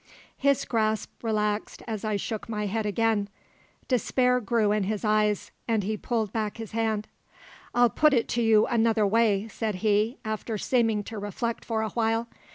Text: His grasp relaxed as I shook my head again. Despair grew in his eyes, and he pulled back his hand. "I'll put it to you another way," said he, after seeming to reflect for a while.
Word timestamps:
His 0.35 0.65
grasp 0.65 1.11
relaxed 1.23 1.83
as 1.87 2.03
I 2.03 2.15
shook 2.15 2.49
my 2.49 2.65
head 2.65 2.87
again. 2.87 3.29
Despair 3.87 4.39
grew 4.39 4.71
in 4.71 4.85
his 4.85 5.05
eyes, 5.05 5.51
and 5.67 5.83
he 5.83 5.95
pulled 5.95 6.33
back 6.33 6.57
his 6.57 6.71
hand. 6.71 7.07
"I'll 7.75 7.91
put 7.91 8.11
it 8.15 8.27
to 8.29 8.41
you 8.41 8.65
another 8.65 9.05
way," 9.05 9.47
said 9.47 9.75
he, 9.85 10.17
after 10.25 10.57
seeming 10.57 11.03
to 11.03 11.19
reflect 11.19 11.63
for 11.63 11.83
a 11.83 11.89
while. 11.89 12.27